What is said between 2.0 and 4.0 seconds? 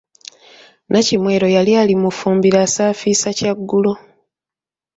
mu ffumbiro asaafiisa kyaggulo.